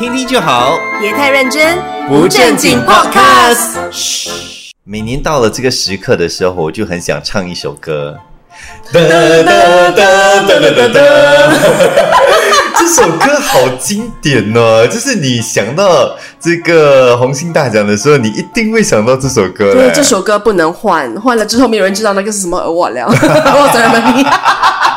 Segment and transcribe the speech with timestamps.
[0.00, 1.76] 听听就好，别太认真，
[2.08, 3.76] 不正经 Podcast。
[3.90, 4.30] 嘘，
[4.82, 8.16] 每年到了这个时刻的时候，我就很想唱一首歌。
[8.90, 11.00] 哒哒哒哒哒哒哒。
[12.80, 19.74] 这首歌好经典哦，就是你想到这个红星大奖的时候，你一定会想到这首歌。
[19.74, 23.10] 对，这首歌不能换，换了之后没有人知道那个是什么，我了， 我？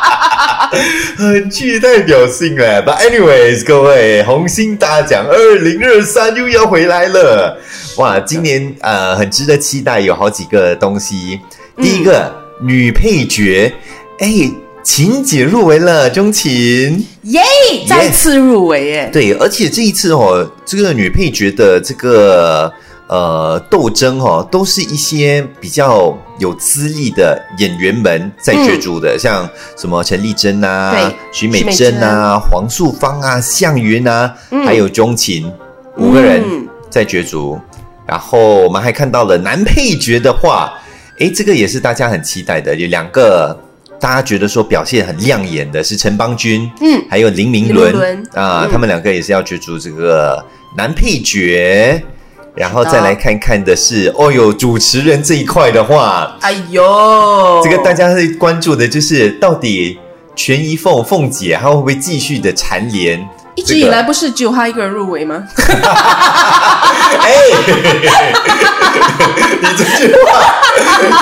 [1.17, 2.81] 很具代表性哎。
[2.81, 7.57] But anyways，各位，红星大奖二零二三又要回来了。
[7.97, 11.39] 哇，今年呃很值得期待，有好几个东西。
[11.77, 13.73] 第一个女配角，
[14.19, 14.51] 哎。
[14.83, 17.41] 晴姐入围了，钟情耶，
[17.87, 19.09] 再次入围耶！
[19.13, 22.69] 对，而且这一次哦，这个女配角的这个
[23.07, 34.33] 呃斗争哦，都是一些比较有资历的演员们在角逐的，像什么陈丽珍啊、徐美珍啊、黄素芳啊、向云啊，
[34.65, 35.51] 还有钟情
[35.97, 36.43] 五个人
[36.89, 37.59] 在角逐。
[38.05, 40.73] 然后我们还看到了男配角的话，
[41.19, 43.57] 哎，这个也是大家很期待的，有两个。
[43.99, 48.21] 大家觉得说表现很亮眼的是陈邦君，嗯，还有林明伦。
[48.33, 50.43] 啊，他们两个也是要角逐这个
[50.75, 52.03] 男配角，
[52.55, 59.97] 然后再来看看的是，哦哟，主持人这一块的话，哎呦，这个大家会关注的就是到底
[60.35, 63.27] 全一凤凤姐她会不会继续的蝉联？
[63.55, 65.47] 一直以来不是只有他一个人入围吗？
[67.19, 67.33] 哎，
[69.61, 70.27] 你这句话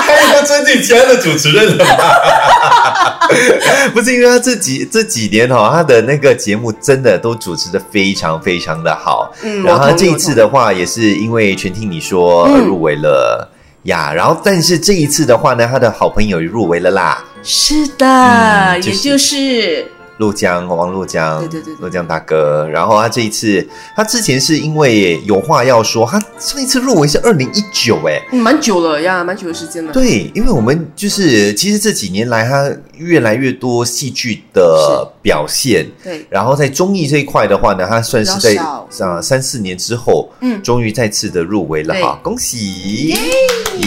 [0.02, 3.28] 太不尊敬其他的主持人了吧？
[3.94, 9.32] 不是因为他这几这几年哈，他的那个节目真的都主持的非常非常的好。
[9.42, 13.48] 嗯，然后他这一次的话，也是因为全听你说而入围了
[13.84, 14.12] 呀。
[14.12, 17.22] 然后，但是这一次的话呢，他的好朋友入围了啦。
[17.42, 19.86] 是的，也就是。
[20.22, 22.68] 陆江，王陆江，对对对，陆江大哥。
[22.68, 29.92] 然后他这一次，他之前是因为有话要说，他上一次入围是二零一九，哎，蛮久了呀，蛮久的时间了。
[29.92, 35.84] 对，因为我们就是其实这几年来，他越来越多戏剧的表现。
[36.04, 43.16] 对，然后在综艺这一块的话呢，他算是在啊三四年之后，嗯，终于再次的入围了哈，恭喜，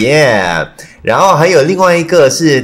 [0.00, 0.68] 耶！
[1.00, 2.62] 然后还有另外一个是。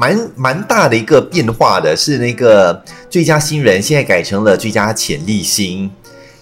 [0.00, 5.90] 蛮蛮大的一个变化的，是那个最佳新人现在改成了最佳潜力新，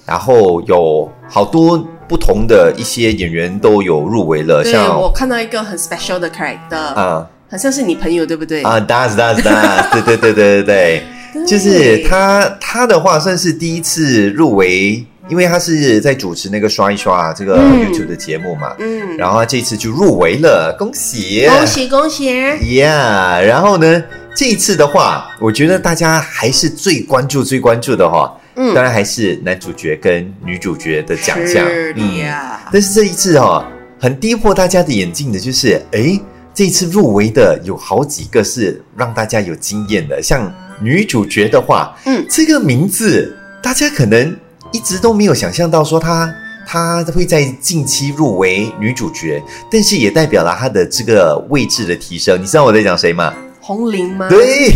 [0.06, 1.76] 然后有好多
[2.06, 4.62] 不同的一些演员都有入围了。
[4.62, 8.62] 像我看到一个很 special 的 character，啊，好像是你朋友对不对？
[8.62, 11.02] 啊，does does does，对对对对对对，
[11.46, 15.04] 就是他他的话算是第一次入围。
[15.30, 23.42] 因为他是在主持那个刷一刷这个 YouTube 的节目嘛，嗯，然后他这次就入围了，恭喜，恭喜恭喜，Yeah！
[23.42, 24.02] 然后呢，
[24.34, 31.62] 这一次的话，我觉得大家还是最关注、最关注的哈，嗯，当然还是男主角跟女主角的奖项，
[31.96, 32.24] 嗯，
[32.72, 36.18] 但是这一次哈，很跌破大家的眼镜的就是，哎，
[36.58, 43.32] 这一次入围的有好几个是让大家有经验的，像女主角的话，嗯，这个名字
[43.62, 44.36] 大家可能。
[44.72, 46.34] 一直都没有想象到说她
[46.66, 52.42] 她会在近期入围女主角，但是也代表了她的这个位置的提升。
[52.42, 53.32] 你知道我在讲谁吗？
[53.60, 54.28] 红玲吗？
[54.28, 54.72] 对，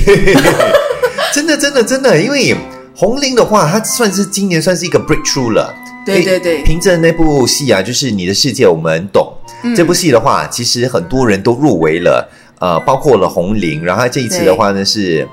[1.34, 2.56] 真的真的真的，因为
[2.94, 5.74] 红玲的话，她算是今年算是一个 breakthrough 了。
[6.04, 9.32] 对对对，凭着那部戏啊，就是《你的世界我们懂》
[9.76, 15.26] 这部戏的话，其实很多人都入围了，呃，包括了红玲，然后这一次的话呢是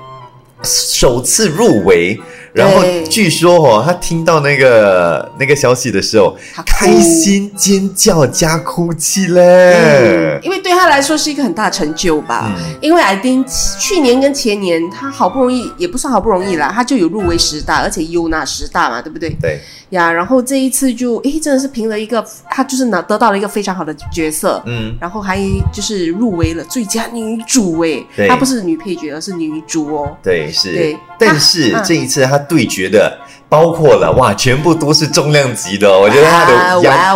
[0.62, 2.20] 首次入围。
[2.52, 6.36] 然后据说哦，他听到那个那个消息的时候，
[6.66, 10.36] 开心尖叫加哭泣嘞。
[10.42, 12.52] 因为对他来说是一个很大成就吧。
[12.80, 13.46] 因为 I think
[13.78, 19.30] 去年跟前年他好不容易也不算好不容易啦，他就有入围十大，而且优纳十大嘛，对不对？
[19.40, 19.60] 对。
[19.90, 25.38] 呀，然后这一次就诶，真的是凭了一个她就是拿得到了一个非常好的角色，嗯，然后还
[25.72, 30.16] 就是入围了最佳女主诶，她不是女配角，而是女主哦。
[30.22, 30.72] 对，是。
[30.72, 30.98] 对。
[31.18, 33.18] 但是这一次她对决的
[33.48, 37.14] 包括了哇，全部都是重量级的，我觉得他的压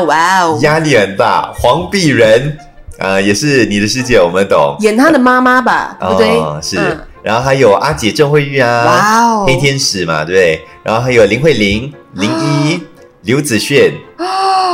[0.62, 1.52] 压力很大。
[1.56, 2.58] 黄碧仁
[2.98, 4.76] 呃，也是你的世界，我们懂。
[4.80, 6.60] 演他的妈妈吧，对不对？
[6.62, 6.76] 是。
[7.22, 10.60] 然后还有阿姐郑慧玉啊，哇哦，黑天使嘛，对不对？
[10.82, 12.82] 然后还有林慧玲、林一、
[13.22, 13.92] 刘子炫、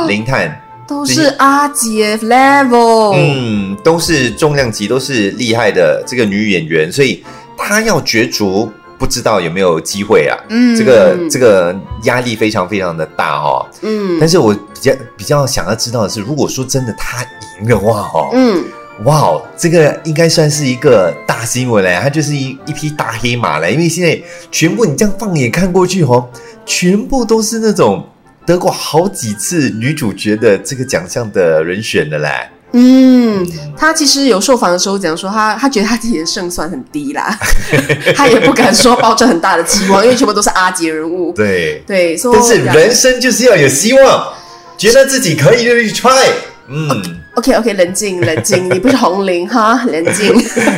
[0.07, 7.23] 林探，都是阿姐 level，嗯，都是重量级，都是厉害的这个女演员，所以
[7.57, 8.71] 她要角逐。
[8.99, 10.37] 不知道有没有机会啊？
[10.49, 13.65] 嗯，这个这个压力非常非常的大哦。
[13.81, 17.25] 嗯，但是我比较比较想要知道的是，如果说真的她
[17.59, 18.63] 赢的话哦，嗯，
[19.05, 24.21] 哇，这个应该算是一个大新闻嘞，她就是一一匹大黑马嘞，因为现在
[24.51, 26.29] 全部你这样放眼看过去哦，
[26.71, 28.07] 全部都是那种
[28.45, 32.29] 得过好几次女主角的这个奖项的人选的嘞。
[32.71, 33.45] 嗯，
[33.75, 37.37] 他其实有受访的时候讲说，他他觉得他自己的胜算很低啦，
[38.15, 41.33] 他也不敢说抱着很大的期望，因为全部都是阿杰人物。
[41.33, 44.33] 对对，但是人生就是要有希望，
[44.77, 46.29] 觉得自己可以就去 try。
[46.69, 46.87] 嗯
[47.35, 50.33] ，OK OK，冷静冷静，你不是红玲哈，冷静。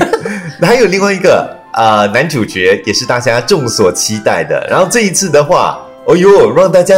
[0.60, 4.66] 还有另外一个啊，男主角也是大家众所期待的。
[4.70, 6.96] 然后这一次的话，哦呦，让大家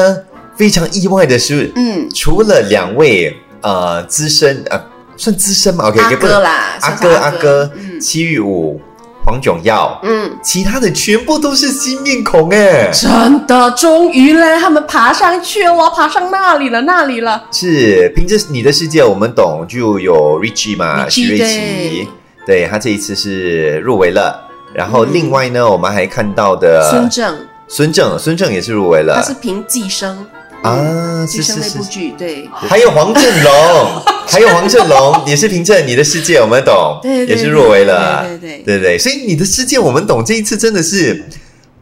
[0.55, 3.35] 非常意外的是，嗯，除了两位。
[3.61, 4.79] 呃，资深呃，
[5.17, 7.67] 算资深嘛？OK，阿哥啦，阿哥阿哥，
[7.99, 8.79] 七玉武、
[9.25, 17.45] 黄炯耀，嗯，其他的全部都是新面孔哎，真的，终于嘞，他们爬上去了，爬上那里了，那里了。
[17.51, 22.07] 是凭着你的世界，我们懂，就有 Richie 嘛，徐瑞奇，
[22.45, 24.44] 对他这一次是入围了。
[24.75, 27.37] 然后另外呢，我们还看到的孙正，
[27.67, 30.25] 孙正，孙正也是入围了，他是凭寄生。
[30.63, 33.53] 啊，寄生》那部，剧对，还有黄振龙，
[34.25, 41.23] 还有黄振龙也是凭着你的世界我们懂，对，也是入围了，对对对对，所以你的世界我们懂，这一次真的是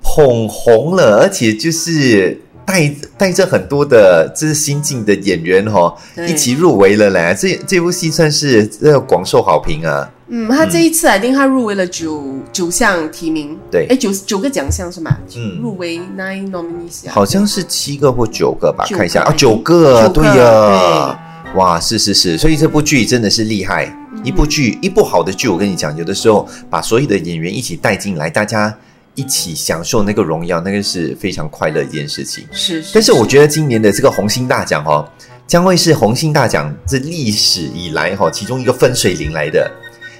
[0.02, 5.96] 捧红了，而且就是带带着很多的这是新晋的演员哈，
[6.28, 10.10] 一起入围了嘞，这这部戏算是要广受好评啊。
[10.36, 15.16] 嗯，他这一次来定他入围了九九项提名，对，哎九九个奖项是吗？
[15.36, 19.22] 嗯，入围 nine nominees，好像是七个或九个吧，看一下。
[19.22, 21.20] 啊，九个，对呀，
[21.56, 28.76] 哇，是是是，所以这部剧真的是厉害，一部剧一部好的剧，我跟你讲，有的时候把所有的演员一起带进来，大家
[29.14, 32.44] 一起享受那个荣耀，那个是非常快乐一件事情。
[32.52, 35.08] 是，但是我觉得今年的这个红星大奖哦，
[35.46, 39.72] 将会是红星大奖这历史以来哈其中一个分水岭来的。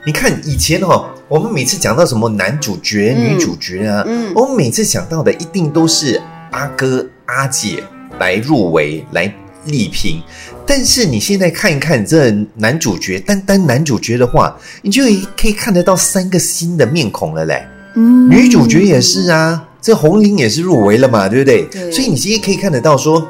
[0.06, 4.04] 你看以前哈，我们每次讲到什么男主角、女主角啊，
[4.36, 6.22] 我们每次想到的一定都是
[6.52, 7.82] 阿哥、阿姐
[8.20, 9.34] 来入围、来
[9.66, 10.22] 力拼。
[10.66, 15.04] 但是你现在看一看这男主角，单单男主角的话，你就
[15.38, 17.66] 可以看得到三个新的面孔了嘞。
[17.96, 21.64] 嗯，女主角也是啊，这红玲也是入围了嘛，对不对？
[21.72, 21.90] 对。
[21.94, 23.26] 所以你其实可以看得到，说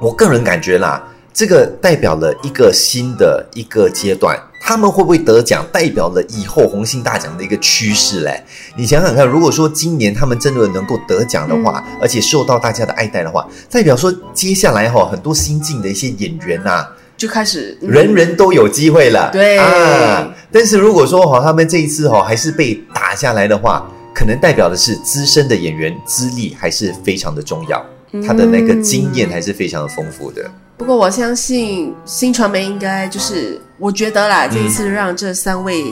[0.00, 1.02] 我个人感觉啦，
[1.32, 4.38] 这个代表了一个新的一个阶段。
[4.66, 8.42] 他们会不会得奖，代表了以后红星大奖的一个趋势嘞？
[8.78, 19.28] 你想想看，如果说今年他们真的能够得奖的话，而且受到大家的爱戴的话，代表说接下来哈很多新进的一些演员呐，就开始人人都有机会了。
[19.30, 27.84] 对啊，但是如果说哈他们这一次哈还是被打下来的话，可能代表的是资深的演员资历还是非常的重要，
[28.26, 30.50] 他的那个经验还是非常的丰富的。
[30.76, 35.84] 不过我相信新传媒应该就是，我觉得啦，这一次让这三位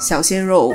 [0.00, 0.74] 小鲜肉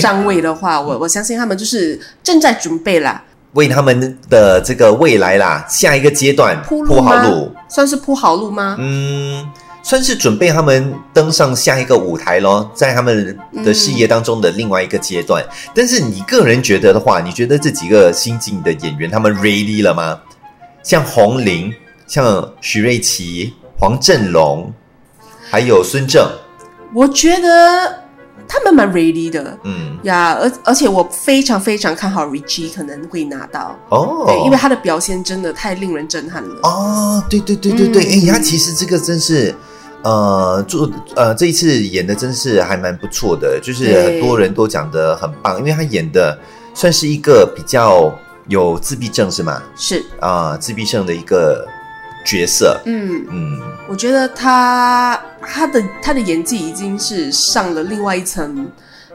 [0.00, 3.20] 上位的话，我我相信他们就是正在准备啦，
[3.54, 8.76] 为他们的这个未来啦，下一个阶段铺好路，算是铺好路吗？
[8.78, 9.50] 嗯，
[9.82, 15.44] 算是准备他们登上下一个舞台咯，在他们的事业当中的另外一个阶段。
[15.74, 20.20] 但是你个人觉得的话，你觉得这几个新进的演员他们 ready 了吗？
[20.84, 21.74] 像红玲。
[22.12, 24.70] 像许瑞琪、黄振龙，
[25.50, 26.22] 还有孙正，
[26.94, 28.04] 我觉得
[28.46, 29.96] 他们蛮 ready 的，嗯。
[30.02, 33.74] 呀，而而且我非常非常看好 Richie 可能会拿到。
[33.88, 36.54] 哦，对，因为他的表现真的太令人震撼了。
[36.64, 39.54] 哦，对对对对对，哎，他其实这个真是
[40.02, 46.38] 呃做呃这一次演的真是还蛮不错的，就是很多人都讲的很棒，因为他演的
[46.74, 48.14] 算是一个比较
[48.48, 49.62] 有自闭症是吗？
[49.74, 50.04] 是。
[50.20, 51.66] 啊，自闭症的一个。
[52.24, 53.26] 角色，嗯。
[53.30, 58.66] 嗯，我觉得他他的他的演技已经是上了另外一层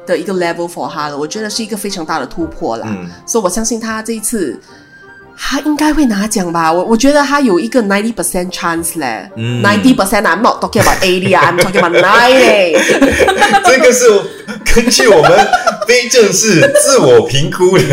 [0.05, 4.59] 的一个 level for 他了，我觉得是一个非常大的突破啦，嗯，所以我相信他这一次
[5.37, 12.77] 他应该会拿奖吧，我我觉得他有一个 ninety percent chance 嘞，ninety percent I'm not talking about eighty I'm talking about ninety，
[13.65, 14.09] 这个是
[14.73, 15.31] 根据我们
[15.87, 17.83] 非正式自我评估的，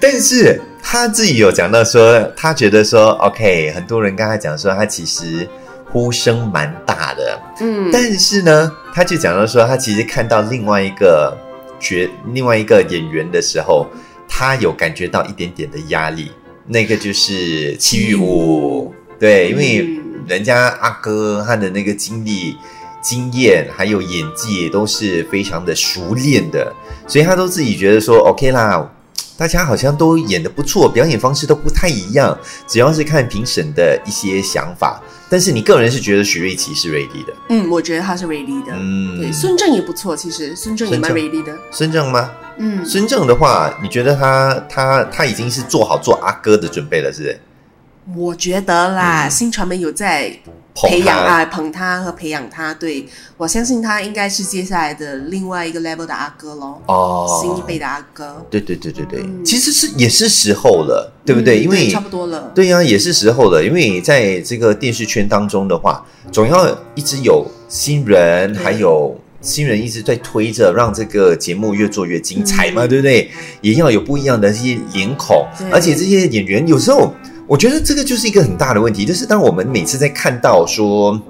[0.00, 0.60] 但是。
[0.82, 5.48] 他自己有讲到说，他觉得说，OK，很多人跟他讲说，他其实
[5.90, 11.36] 呼声蛮大的，嗯，但是呢，他就讲到说，他其实看到另外一个
[11.78, 13.86] 角，另外一个演员的时候，
[14.28, 16.32] 他有感觉到一点点的压力，
[16.66, 22.56] 那个就是戚玉武，对，因为人家阿哥他的那个经历、
[23.02, 26.72] 经验还有演技都是非常的熟练的，
[27.06, 28.90] 所以他都自己觉得说，OK 啦。
[29.40, 35.02] 大家好像都演的不错，表演方式都不太一样，只要是看评审的一些想法。
[35.30, 37.32] 但是你个人是觉得许瑞琪是 ready 的？
[37.48, 38.72] 嗯，我觉得他是 ready 的。
[38.76, 41.56] 嗯，对，孙正也不错，其实孙正也蛮 ready 的。
[41.70, 42.30] 孙正吗？
[42.58, 47.40] 嗯，孙正的话，你觉得他他他已经是做好做阿哥的准备了，是不是？
[48.14, 50.38] 我觉得啦，新传媒有在
[50.88, 52.72] 培养啊，捧他和培养他。
[52.74, 53.06] 对
[53.36, 56.80] 我相信他应该是接下来的另外一个 level 的阿哥喽。
[56.86, 58.44] 哦，新一辈的阿哥。
[58.50, 61.60] 对对对对对，其实是也是时候了，对不对？
[61.60, 62.52] 因为差不多了。
[62.54, 63.64] 对呀，也是时候了。
[63.64, 73.30] 因为在这个电视圈当中的话，总要一直有新人，还有新人一直在推着，让这个节目越做越精彩嘛，对不对？
[73.60, 77.12] 也要有不一样的一些脸孔，而且这些演员有时候。
[77.50, 81.20] 我觉得这个就是一个很大的问题，就是当我们每次在看到说，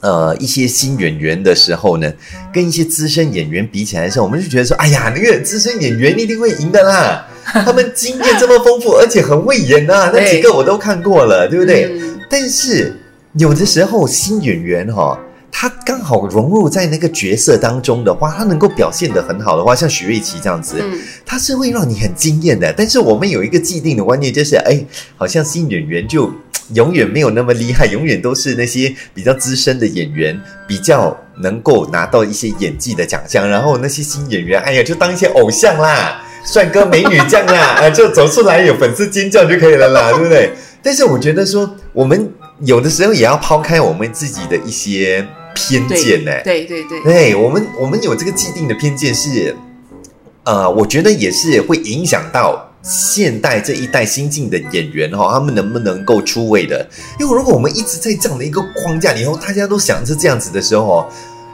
[0.00, 2.12] 呃，一些新演员的时候呢，
[2.52, 11.92] 跟一些资深演员比起来的时候，我们就觉得说，哎呀，那个资深演员一定会赢的啦， 他们经验这么丰富，而且很会演呐，那几个我都看过了，对不对？
[12.28, 13.00] 但是
[13.34, 15.16] 有的时候新演员哈。
[15.62, 20.82] 他刚好融入在那个角色当中的话，他能够表现的很好的话，像许瑞琪这样子，
[21.24, 22.74] 他是会让你很惊艳的。
[22.76, 24.84] 但是我们有一个既定的观念，就是哎，
[25.16, 26.32] 好像新演员就
[26.74, 40.54] 永远没有那么厉害，永远都是那些比较资深的演员比较能够拿到一些演技的奖项，然后那些新演员，哎呀，就当一些偶像啦，帅哥美女这样啦，啊， 就走出来有粉丝尖叫就可以了啦，对不对？
[40.82, 42.28] 但是我觉得说，我们
[42.64, 45.24] 有的时候也要抛开我们自己的一些。
[45.54, 46.32] 偏见呢？
[46.44, 49.54] 对对对，对我们我们有这个既定的偏见是，
[50.44, 56.84] 呃，我觉得也是会影响到现代这一代新进的演员哈，他们能不能够出位的？
[57.20, 61.06] 因为如果我们一直在这样的一个框架里头，大家都想是这样子的时候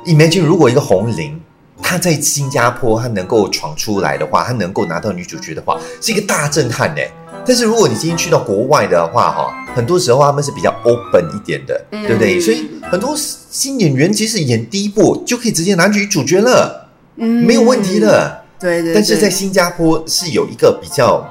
[0.07, 1.39] ，imagine 如果一个红伶
[1.83, 7.03] 她在新加坡她能够闯出来的话，她能够拿到女主角的话，是一个大震撼呢。
[7.47, 12.41] 但是如果你今天去到国外的话，哈，很多时候他们是比较 open 一点的，对不对？
[12.41, 18.43] 所以很多新演员其实演第一部就可以直接拿女主角了，嗯，没有问题的。
[18.59, 18.95] 对对。
[18.95, 21.23] 但是在新加坡是有一个比较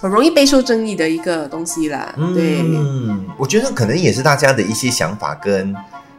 [0.00, 2.14] 很容易备受争议的一个东西啦。
[2.34, 5.74] 对，嗯，我觉得可能也是大家的一些想法跟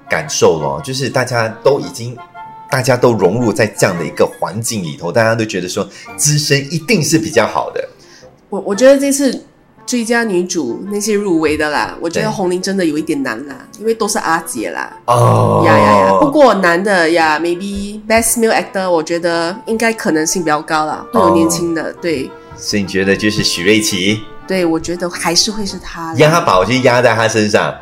[0.10, 2.16] 感受咯，就是大家都已经
[2.70, 5.88] 大家都融入在这样的一个环境里头，大家都觉得说
[6.18, 7.90] 资深一定是比较好的。
[8.50, 9.44] 我我觉得这次
[9.86, 14.92] 最佳女主那些入围的啦，我觉得红玲真的有一点难啦，因为都是阿姐啦。
[15.06, 16.18] 哦呀呀呀！
[16.20, 21.92] 不过男的呀，maybe best male actor，我觉得应该可能性比较高了，会有年轻的。
[21.94, 24.22] 对，所以你觉得就是许瑞琪？
[24.48, 26.14] 对，我觉得还是会是他。
[26.16, 27.74] 压宝就压在他身上。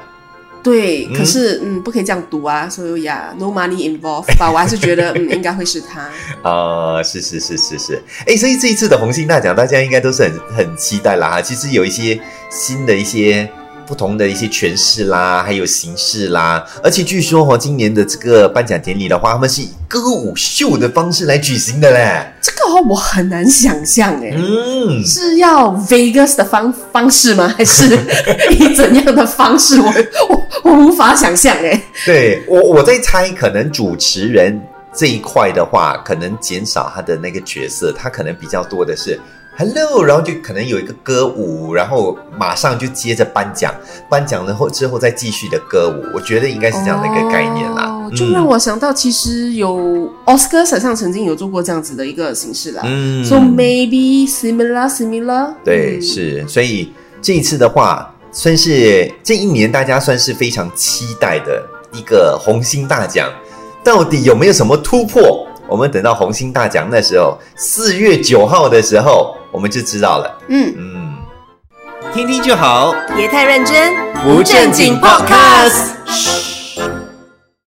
[0.64, 6.10] 对，可是嗯，不可以这样读啊，所以呀，no money involved 吧，我还是觉得 嗯，应该会是他。
[6.50, 11.42] 啊，是是是是是，哎，所以这一次的红星大奖，大家应该都是很很期待啦哈。
[11.42, 13.50] 其实有一些新的一些。
[13.92, 22.26] 不同的一些诠释啦，还有形式啦，而且据说哈，今年的这个颁奖典礼的话，他们是以歌舞秀的方式来举行的嘞。
[22.42, 27.54] 这个我很难想象哎，嗯，是要 Vegas 的方方式吗？
[27.58, 28.00] 还是
[28.52, 29.82] 以怎样的方式？
[29.82, 29.94] 我
[30.30, 31.84] 我我无法想象哎。
[32.06, 34.58] 对我我在猜，可能主持人
[34.96, 39.20] 这一块的话，可能减少他的那个角色，他可能比较多的是。
[39.58, 43.74] Hello，然后就可能有一个歌舞，然后马上就接着颁奖，
[44.10, 48.10] 颁奖了后之后再继续的歌舞，我觉得应该是这样的一个概念啦。
[48.16, 52.82] 就让我想到，其实有奥斯卡史上曾经有做过这样子的一个形式啦。
[52.86, 55.54] 嗯，So maybe similar, similar。
[55.64, 61.62] 对，是，所以这一次的话，算是这一年大家算是非常期待的
[61.94, 63.30] 一个红星大奖，
[63.84, 65.46] 到底有没有什么突破？
[65.68, 70.38] 我们等到红星大奖那时候，四月九号的时候，我们就知道了。
[70.48, 70.74] 嗯。
[70.78, 71.18] 嗯，
[72.14, 73.94] 听听就好，别太认真，
[74.24, 76.51] 不正经 Podcast。